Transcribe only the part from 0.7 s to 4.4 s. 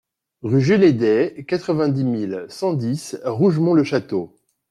Heidet, quatre-vingt-dix mille cent dix Rougemont-le-Château